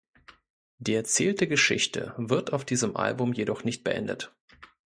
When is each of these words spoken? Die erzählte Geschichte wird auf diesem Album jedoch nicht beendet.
Die 0.79 0.95
erzählte 0.95 1.45
Geschichte 1.47 2.15
wird 2.17 2.53
auf 2.53 2.65
diesem 2.65 2.97
Album 2.97 3.33
jedoch 3.33 3.63
nicht 3.63 3.83
beendet. 3.83 4.33